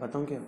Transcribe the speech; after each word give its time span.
बताऊँ 0.00 0.26
क्या? 0.26 0.40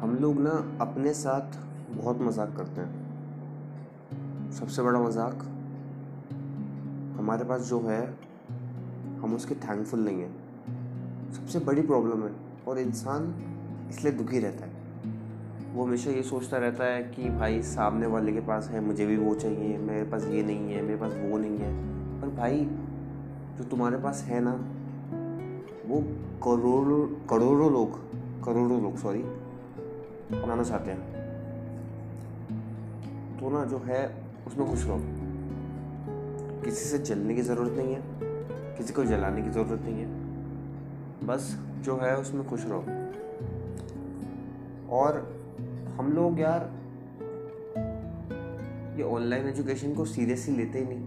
हम 0.00 0.16
लोग 0.20 0.40
ना 0.40 0.78
अपने 0.80 1.14
साथ 1.14 1.58
बहुत 1.90 2.20
मज़ाक 2.20 2.56
करते 2.56 2.80
हैं। 2.80 4.50
सबसे 4.50 4.82
बड़ा 4.82 5.00
मज़ाक 5.00 5.34
हमारे 7.18 7.44
पास 7.44 7.60
जो 7.60 7.80
है, 7.80 8.14
हम 9.20 9.34
उसके 9.34 9.54
थैंकफुल 9.54 10.00
नहीं 10.00 10.20
हैं। 10.20 10.34
सबसे 11.32 11.58
बड़ी 11.58 11.82
प्रॉब्लम 11.82 12.24
है 12.24 12.32
और 12.68 12.78
इंसान 12.78 13.34
इसलिए 13.90 14.12
दुखी 14.12 14.38
रहता 14.38 14.66
है। 14.66 14.72
वो 15.74 15.84
हमेशा 15.84 16.10
ये 16.10 16.22
सोचता 16.22 16.58
रहता 16.58 16.84
है 16.84 17.02
कि 17.02 17.30
भाई 17.30 17.62
सामने 17.62 18.06
वाले 18.06 18.32
के 18.32 18.40
पास 18.40 18.68
है, 18.68 18.80
मुझे 18.80 19.06
भी 19.06 19.16
वो 19.16 19.34
चाहिए, 19.34 19.78
मेरे 19.78 20.04
पास 20.04 20.24
ये 20.24 20.42
नहीं 20.42 20.72
है, 20.72 20.82
मेरे 20.82 20.96
पास 20.96 21.12
वो 21.12 21.38
नहीं 21.38 21.58
है। 21.58 21.72
पर 22.20 22.28
भाई, 22.28 22.64
जो 23.58 23.64
तुम्हारे 23.64 23.96
पास 23.96 24.22
है 24.22 24.40
ना, 24.40 24.52
वो 25.86 26.00
करोड़ों 26.44 27.06
करोड़ों 27.26 27.72
लोग 27.72 28.12
करोड़ों 28.44 28.82
लोग 28.82 28.96
सॉरी 28.96 29.22
बनाना 30.32 30.62
चाहते 30.62 30.90
हैं। 30.90 31.22
तो 33.40 33.50
ना 33.50 33.64
जो 33.64 33.78
है, 33.78 34.24
उसमें 34.46 34.70
खुश 34.70 34.84
रहो। 34.86 35.00
किसी 36.64 36.84
से 36.84 36.98
जलने 36.98 37.34
की 37.34 37.42
ज़रूरत 37.42 37.72
नहीं 37.72 37.94
है, 37.94 38.02
किसी 38.76 38.92
को 38.92 39.04
जलाने 39.04 39.42
की 39.42 39.50
ज़रूरत 39.50 39.80
नहीं 39.82 39.94
है। 39.94 40.06
बस 41.26 41.58
जो 41.80 41.96
है, 41.96 42.16
उसमें 42.18 42.48
खुश 42.48 42.64
रहो। 42.64 42.84
और 44.90 45.42
हम 45.96 46.12
लोग 46.12 46.40
यार, 46.40 46.72
ये 48.96 49.02
ऑनलाइन 49.02 49.48
एजुकेशन 49.48 49.94
को 49.94 50.04
सीरियसली 50.04 50.56
लेते 50.56 50.78
ही 50.78 50.84
नहीं। 50.84 51.04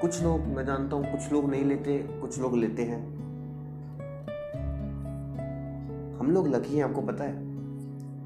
कुछ 0.00 0.22
लोग, 0.22 0.40
मैं 0.40 0.66
जानता 0.66 0.96
हूँ, 0.96 1.04
कुछ 1.12 1.32
लोग 1.32 1.50
नहीं 1.50 1.64
लेते, 1.64 1.98
कुछ 1.98 2.40
लोग 2.40 2.56
लेते 2.56 2.82
हैं। 2.82 3.17
लोग 6.30 6.48
लकी 6.48 6.76
हैं, 6.76 6.84
आपको 6.84 7.02
पता 7.02 7.24
है। 7.24 7.36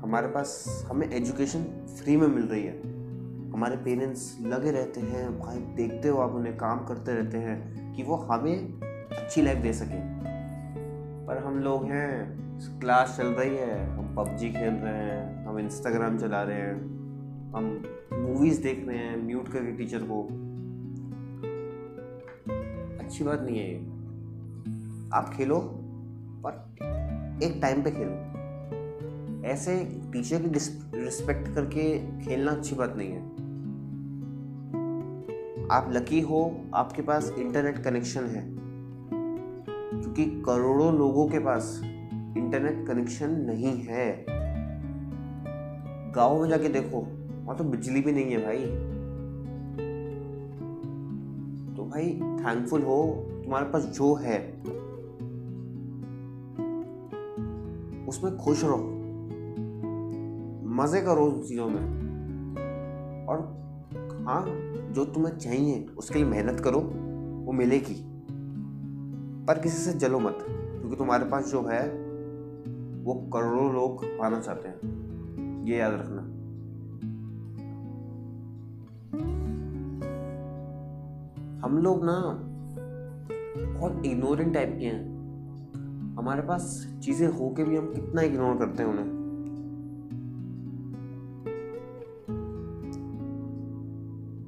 हमारे 0.00 0.26
पास, 0.26 0.84
हमें 0.90 1.12
एजुकेशन 1.12 1.62
फ्री 1.98 2.16
में 2.16 2.28
मिल 2.28 2.44
रही 2.44 2.62
है। 2.62 3.02
हमारे 3.50 3.76
पेरेंट्स 3.76 4.38
लगे 4.42 4.70
रहते 4.70 5.00
हैं, 5.00 5.38
भाई 5.38 5.56
देखते 5.58 6.08
हो 6.08 6.18
आप 6.18 6.32
उन्हें 6.32 6.56
काम 6.56 6.86
करते 6.86 7.12
रहते 7.12 7.38
हैं 7.38 7.92
कि 7.94 8.02
वो 8.02 8.16
हमें 8.16 8.80
अच्छी 9.18 9.42
लाइफ 9.42 9.58
दे 9.58 9.72
सकें। 9.72 10.22
पर 11.26 11.38
हम 11.38 11.58
लोग 11.58 11.84
हैं 11.84 12.42
क्लास 12.80 13.16
चल 13.18 13.26
रही 13.26 13.56
है, 13.56 13.90
हम 13.90 14.14
पबजी 14.16 14.50
खेल 14.50 14.74
रहे 14.74 14.94
हैं, 14.94 15.46
हम 15.46 15.58
इंस्टाग्राम 15.58 16.18
चला 16.18 16.42
रहे 16.42 16.56
हैं, 16.56 16.74
हम 17.52 17.84
मूवीज़ 18.12 18.62
देख 18.62 18.88
रहे 18.88 18.98
हैं 18.98 19.26
म्यूट 19.26 19.48
करके 19.48 19.72
टीचर 19.72 20.00
को। 20.02 20.22
अच्छी 23.04 23.24
बात 23.24 23.40
नहीं 23.40 23.58
है 23.58 23.72
ये। 23.72 23.78
आप 25.14 25.34
खेलो, 25.36 25.60
पर 26.46 26.72
एक 27.42 27.58
टाइम 27.62 27.82
पे 27.82 27.90
खेलो। 27.90 28.32
ऐसे 29.46 30.00
टीचर 30.12 30.42
की 30.42 30.48
रिस्पेक्ट 31.04 31.54
करके 31.54 31.98
खेलना 32.20 32.52
अच्छी 32.52 32.74
बात 32.74 32.94
नहीं 32.96 33.08
है। 33.08 33.22
आप 35.70 35.90
लकी 35.92 36.20
हो, 36.20 36.60
आपके 36.74 37.02
पास 37.02 37.34
इंटरनेट 37.38 37.78
कनेक्शन 37.78 38.24
है। 38.24 38.62
क्योंकि 40.00 40.24
करोड़ों 40.24 40.94
लोगों 40.94 41.28
के 41.28 41.38
पास 41.38 41.80
इंटरनेट 42.36 42.86
कनेक्शन 42.86 43.30
नहीं 43.30 43.82
है। 43.82 44.26
गाँव 46.12 46.42
में 46.42 46.48
जाके 46.48 46.68
देखो, 46.68 47.06
वहाँ 47.44 47.56
तो 47.56 47.64
बिजली 47.64 48.00
भी 48.00 48.12
नहीं 48.12 48.24
है 48.24 48.44
भाई। 48.44 48.64
तो 51.76 51.84
भाई 51.84 52.08
थैंकफुल 52.12 52.82
हो, 52.82 53.26
तुम्हारे 53.44 53.66
पास 53.66 53.82
जो 53.82 54.14
है 54.14 54.62
उसमें 58.12 58.36
खुश 58.36 58.64
रहो। 58.64 58.76
मज़े 60.68 61.00
करो 61.00 61.24
उन 61.26 61.42
चीज़ों 61.42 61.68
में। 61.68 62.02
और 63.26 63.38
हाँ 64.26 64.46
जो 64.92 65.04
तुम्हें 65.04 65.38
चाहिए, 65.38 65.86
उसके 65.98 66.14
लिए 66.14 66.24
मेहनत 66.24 66.60
करो, 66.60 66.80
वो 67.46 67.52
मिलेगी। 67.52 68.04
पर 69.46 69.58
किसी 69.58 69.78
से 69.78 69.98
जलो 69.98 70.18
मत, 70.18 70.38
क्योंकि 70.48 70.96
तुम्हारे 70.96 71.24
पास 71.24 71.52
जो 71.52 71.62
है, 71.62 71.88
वो 73.04 73.30
करोड़ों 73.34 73.74
लोग 73.74 74.04
पाना 74.04 74.40
चाहते 74.40 74.68
हैं। 74.68 74.78
ये 75.64 75.78
याद 75.78 75.92
रखना। 75.92 76.22
हम 81.66 81.78
लोग 81.78 82.04
ना, 82.04 82.38
बहुत 83.78 84.06
इग्नोरेंट 84.06 84.54
टाइप 84.54 84.76
के 84.80 84.86
हैं। 84.86 85.11
हमारे 86.22 86.42
पास 86.42 86.64
चीज़ें 87.04 87.26
हो 87.28 87.48
के 87.50 87.64
भी 87.64 87.76
हम 87.76 87.86
कितना 87.94 88.22
इग्नोर 88.22 88.56
करते 88.56 88.82
हैं 88.82 88.90
उन्हें। 88.90 89.06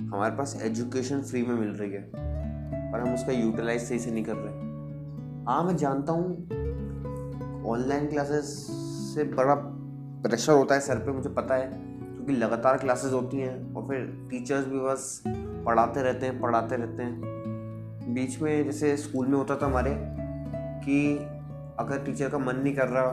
हमारे 0.09 0.37
पास 0.37 0.61
एजुकेशन 0.63 1.23
फ्री 1.23 1.43
में 1.43 1.55
मिल 1.55 1.69
रही 1.69 1.91
है, 1.91 2.03
पर 2.13 3.01
हम 3.01 3.15
उसका 3.15 3.33
यूटिलाइज 3.33 3.83
सही 3.83 3.99
से 3.99 4.11
नहीं 4.11 4.25
कर 4.25 4.37
रहे। 4.37 4.53
हाँ 5.45 5.65
मैं 5.65 5.77
जानता 5.77 6.13
हूँ 6.13 7.65
ऑनलाइन 7.67 8.07
क्लासेस 8.07 8.55
से 9.15 9.25
बड़ा 9.25 9.55
प्रेशर 9.55 10.53
होता 10.53 10.75
है 10.75 10.81
सर 10.81 10.99
पे, 10.99 11.13
मुझे 11.13 11.31
पता 11.31 11.55
है, 11.55 11.67
क्योंकि 11.67 12.33
लगातार 12.33 12.79
क्लासेस 12.79 13.13
होती 13.13 13.37
हैं, 13.37 13.75
और 13.75 13.89
फिर 13.89 14.29
टीचर्स 14.31 14.67
भी 14.67 14.79
बस 14.79 15.23
पढ़ाते 15.27 16.03
रहते 16.03 16.27
हैं, 16.27 16.41
पढ़ाते 16.41 16.77
रहते 16.77 17.03
हैं। 17.03 18.15
बीच 18.15 18.43
में 18.43 18.65
जैसे 18.65 18.97
स्कूल 18.97 19.27
में 19.27 19.39
होता 19.39 19.57
था 19.57 19.67
हमारे, 19.67 19.97
कि 20.81 21.34
अगर 21.79 21.99
टीचर 21.99 22.29
का 22.29 22.39
मन 22.39 22.57
नहीं 22.57 22.75
कर 22.75 22.89
रहा 22.89 23.12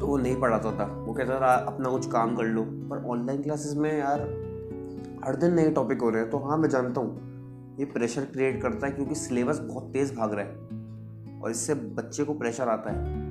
तो 0.00 0.06
वो 0.06 0.16
नहीं 0.16 0.40
पढ़ाता 0.40 0.70
था। 0.72 0.84
वो 0.96 1.12
कहता 1.12 1.40
था, 1.40 1.54
अपना 1.54 1.90
कुछ 1.90 2.06
काम 2.06 2.34
कर 2.36 2.44
लो। 2.44 2.62
पर 2.62 3.04
ऑनलाइन 3.06 3.42
क्लासेस 3.42 3.76
में 3.76 3.98
यार, 3.98 4.20
हर 5.24 5.36
दिन 5.36 5.54
नए 5.54 5.70
टॉपिक 5.70 6.02
हो 6.02 6.10
रहे 6.10 6.22
हैं 6.22 6.30
तो 6.30 6.38
हाँ 6.38 6.58
मैं 6.58 6.68
जानता 6.68 7.00
हूँ। 7.00 7.78
ये 7.78 7.84
प्रेशर 7.84 8.24
क्रिएट 8.24 8.60
करता 8.62 8.86
है 8.86 8.92
क्योंकि 8.92 9.14
सिलेबस 9.14 9.58
बहुत 9.58 9.92
तेज 9.92 10.14
भाग 10.16 10.34
रहा 10.34 10.44
है 10.44 11.40
और 11.40 11.50
इससे 11.50 11.74
बच्चे 11.74 12.24
को 12.24 12.34
प्रेशर 12.34 12.68
आता 12.68 12.90
है। 12.90 13.22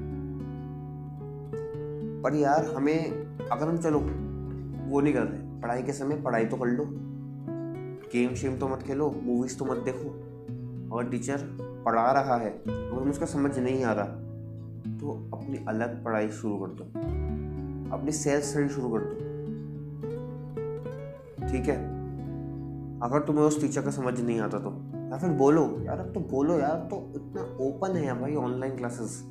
पर 2.21 2.35
यार, 2.35 2.65
हमें, 2.65 3.11
अगर 3.51 3.67
हम, 3.67 3.77
चलो, 3.77 3.99
वो 4.89 5.01
नहीं 5.01 5.13
कर 5.13 5.23
रहे, 5.23 5.61
पढ़ाई 5.61 5.83
के 5.83 5.93
समय 5.93 6.21
पढ़ाई 6.21 6.45
तो 6.45 6.57
कर 6.57 6.65
लो। 6.65 6.85
गेम 8.13 8.33
शेम 8.35 8.57
तो 8.57 8.67
मत 8.67 8.83
खेलो 8.83 9.09
मूवीज़ 9.23 9.57
तो 9.57 9.65
मत 9.65 9.77
देखो। 9.77 10.09
अगर 10.95 11.09
टीचर 11.09 11.37
पढ़ा 11.85 12.11
रहा 12.11 12.35
है 12.37 12.49
अगर 12.49 13.03
तो 13.03 13.09
उसका 13.09 13.25
समझ 13.25 13.59
नहीं 13.59 13.83
आ 13.83 13.93
रहा। 13.93 14.05
तो 14.97 15.29
अपनी 15.33 15.65
अलग 15.67 16.03
पढ़ाई 16.03 16.29
शुरू 16.29 16.57
कर 16.57 16.67
दो। 16.67 16.83
अपनी 17.97 18.11
सेल्फ 18.11 18.43
स्टडी 18.43 18.69
शुरू 18.69 18.89
कर 18.89 18.99
दो। 18.99 19.33
ठीक 21.47 21.65
है? 21.65 22.03
अगर 22.99 23.19
तुम्हें 23.19 23.45
उस 23.45 23.61
टीचर 23.61 23.81
का 23.81 23.91
समझ 23.91 24.19
नहीं 24.19 24.39
आता 24.39 24.59
तो। 24.59 24.69
या 25.11 25.17
फिर 25.17 25.29
बोलो, 25.29 25.79
यार 25.83 25.99
अब 25.99 26.13
तो 26.13 26.19
बोलो 26.19 26.59
यार 26.59 26.75
तो 26.75 27.13
इतना 27.15 27.41
ओपन 27.41 27.95
है 27.95 28.19
भाई 28.19 28.35
ऑनलाइन 28.35 28.77
क्लासेस 28.77 29.23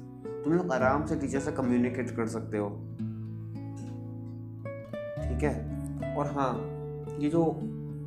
तुम 0.44 0.52
लोग 0.52 0.72
आराम 0.72 1.06
से 1.06 1.16
टीचर 1.16 1.40
से 1.40 1.52
कम्युनिकेट 1.52 2.10
कर 2.10 2.26
सकते 2.26 2.58
हो। 2.58 2.68
ठीक 5.22 5.42
है? 5.42 5.72
और 6.16 6.26
हाँ 6.26 6.54
ये 7.18 7.30
जो 7.30 7.60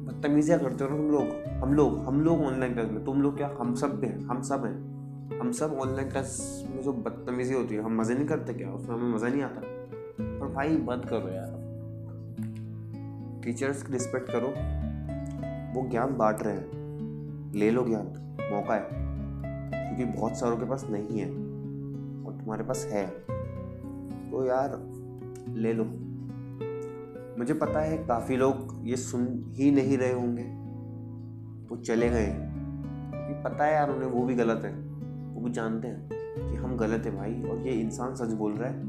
बदतमीजियाँ 0.06 0.60
करते 0.60 0.84
हो 0.84 0.90
ना 0.90 0.98
तुम 0.98 1.12
लोग? 1.12 1.46
हम 1.64 1.74
लोग 1.74 2.06
हम 2.06 2.22
लोग 2.22 2.42
ऑनलाइन 2.42 2.74
क्लास 2.74 2.92
में, 2.92 3.06
तुम 3.06 3.22
लोग 3.22 3.38
क्या? 3.38 3.58
हम 3.60 3.76
सब 3.76 4.00
भी 4.00 4.08
हैं, 4.08 4.26
हम 4.26 4.42
सब 4.42 4.66
हैं। 4.66 4.96
हम 5.40 5.52
सब 5.52 5.74
ऑनलाइन 5.74 6.10
क्लास 6.10 6.64
में 6.76 6.84
जो 6.84 6.94
बदतमीजी 6.94 7.54
होती 7.54 7.76
है, 7.76 7.82
हम 7.82 7.98
मज़े 7.98 8.16
नहीं 8.16 8.26
करते 8.26 8.54
क्या? 8.54 8.70
उसमें 8.70 8.96
हमें 8.96 9.16
मज़ा 9.16 9.28
नहीं 9.28 9.42
आता। 9.42 9.62
पर 10.22 10.54
भाई 10.54 10.78
बंद 10.78 11.06
करो 11.06 11.30
यार। 11.30 11.66
टीचर्स 13.44 13.84
की 13.84 13.94
रिस्पेक्ट 13.94 14.32
करो। 14.32 14.48
वो 15.76 15.90
ज्ञान 15.90 16.18
बांट 16.18 16.38
रहे 16.42 16.54
हैं। 16.54 16.86
ले 17.54 17.72
लो 17.72 17.86
ज्ञान। 17.86 18.38
मौका 18.54 18.76
है। 18.76 18.90
क्योंकि 19.72 20.20
बहुत 20.20 20.36
सारों 20.36 20.58
के 20.58 20.66
पास 20.66 20.88
नहीं 20.90 21.20
है। 21.20 21.30
और 22.26 22.34
तुम्हारे 22.34 22.64
पास 22.64 22.86
है। 22.86 23.08
तो 24.32 24.46
यार, 24.46 24.82
ले 25.50 25.74
लो। 25.74 25.84
मुझे 27.38 27.54
पता 27.54 27.80
है 27.80 27.98
काफ़ी 27.98 28.36
लोग 28.38 28.82
ये 28.84 28.96
सुन 28.96 29.52
ही 29.56 29.72
नहीं 29.72 29.98
रहे 29.98 30.14
होंगे। 30.14 30.44
वो 31.70 31.82
चले 31.82 32.10
गए। 32.10 32.26
क्योंकि 32.26 33.44
पता 33.44 33.66
है 33.66 33.74
यार 33.74 33.90
उन्हें 33.90 34.10
वो 34.10 34.24
भी 34.24 34.36
गलत 34.36 34.62
है। 34.66 34.74
वो 35.36 35.42
भी 35.42 35.52
जानते 35.52 35.88
हैं 35.88 36.10
कि 36.40 36.56
हम 36.56 36.78
गलत 36.78 37.06
है 37.06 37.16
भाई 37.18 37.42
और 37.44 37.68
ये 37.68 37.74
इंसान 37.74 38.16
सच 38.16 38.34
बोल 38.34 38.54
रहा 38.54 38.70
है 38.70 38.80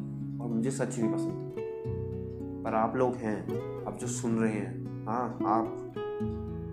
और 0.40 0.48
मुझे 0.48 0.70
सच 0.70 0.98
भी 1.00 1.08
पसंद 1.08 1.43
पर 2.64 2.75
आप 2.75 2.96
लोग 2.96 3.14
हैं, 3.14 3.84
आप 3.87 3.98
जो 4.00 4.06
सुन 4.06 4.38
रहे 4.38 4.52
हैं 4.52 5.04
हाँ 5.06 5.38
आप 5.46 5.93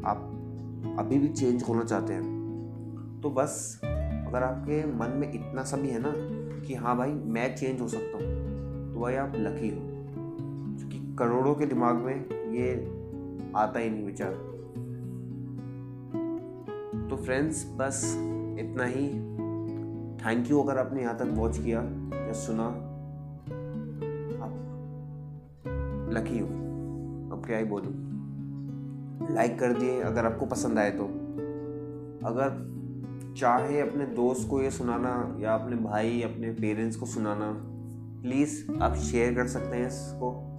आप 0.06 0.30
अभी 1.00 1.20
भी 1.20 1.28
चेंज 1.28 1.64
होना 1.64 1.84
चाहते 1.84 2.14
हैं। 2.14 3.20
तो 3.24 3.30
बस, 3.30 3.82
अगर 3.84 4.44
आपके 4.44 4.86
मन 4.86 5.18
में 5.18 5.32
इतना 5.34 5.64
सा 5.64 5.78
भी 5.78 5.90
है 5.90 6.00
ना 6.00 6.14
कि 6.68 6.76
हाँ 6.76 6.98
भाई 6.98 7.12
मैं 7.12 7.56
चेंज 7.56 7.82
हो 7.82 7.88
सकता 7.88 8.18
हूँ 8.18 8.94
तो 8.94 9.00
भाई 9.00 9.16
आप 9.16 9.34
लकी 9.36 9.70
हो। 9.70 9.93
करोड़ों 11.20 11.56
के 11.56 11.66
दिमाग 11.66 11.96
में 11.96 12.30
ये 12.54 12.74
आता 13.56 13.80
ही 13.80 13.90
नहीं 13.90 14.06
विचार। 14.06 14.32
तो 17.10 17.16
फ्रेंड्स 17.16 17.74
बस 17.78 18.16
इतना 18.60 18.84
ही। 18.84 19.08
थैंक 20.18 20.52
यू 20.52 20.64
अगर 20.64 20.78
आपने 20.78 21.02
यहाँ 21.02 21.18
तक 21.18 21.26
वॉच 21.30 21.58
किया 21.58 21.82
या 22.28 22.34
सुना। 22.34 22.64
आप 24.44 24.54
लकी 26.14 26.40
हूँ। 26.40 26.52
अब 27.32 27.46
क्या 27.46 27.58
ही 27.58 27.66
बोलूँ। 27.66 28.04
लाइक 29.36 29.60
कर 29.60 29.74
दिए 29.74 30.02
अगर 30.02 30.26
आपको 30.26 30.46
पसंद 30.46 30.80
आए 30.80 30.92
तो। 30.92 31.06
अगर 32.28 32.74
चाहे 33.38 33.80
अपने 33.80 34.06
दोस्त 34.06 34.50
को 34.50 34.62
ये 34.62 34.72
सुनाना 34.72 35.38
या 35.40 35.56
अपने 35.56 35.76
भाई, 35.76 36.22
अपने 36.22 36.52
पेरेंट्स 36.52 36.96
को 36.96 37.06
सुनाना 37.06 37.54
प्लीज़ 38.22 38.72
आप 38.82 38.96
शेयर 38.96 39.34
कर 39.34 39.48
सकते 39.48 39.78
हैं 39.78 39.88
इसको। 39.88 40.53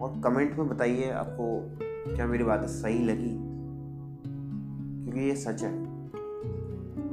और 0.00 0.20
कमेंट 0.24 0.58
में 0.58 0.68
बताइए 0.68 1.10
आपको 1.10 1.76
क्या 2.16 2.26
मेरी 2.26 2.44
बात 2.44 2.64
सही 2.64 3.04
लगी, 3.04 3.34
क्योंकि 5.04 5.20
ये 5.20 5.36
सच 5.36 5.62
है। 5.62 5.72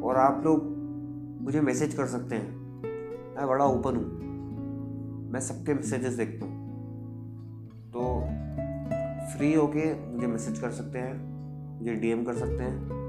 और 0.02 0.18
आप 0.18 0.42
लोग 0.46 0.64
मुझे 1.42 1.62
मैसेज 1.62 1.94
कर 1.94 2.06
सकते 2.06 2.36
हैं। 2.36 2.56
मैं 3.36 3.48
बड़ा 3.48 3.66
ओपन 3.66 3.96
हूँ। 3.96 4.06
मैं 5.32 5.40
सबके 5.40 5.74
मैसेजेस 5.74 6.14
देखता 6.14 6.46
हूँ। 6.46 6.54
तो 7.90 8.20
फ्री 9.38 9.54
होके 9.54 10.14
मुझे 10.14 10.28
मैसेज 10.28 10.60
कर 10.60 10.72
सकते 10.72 11.00
हैं, 11.00 11.14
मुझे 11.80 11.94
डीएम 11.94 12.24
कर 12.26 12.34
सकते 12.34 12.64
हैं। 12.64 13.05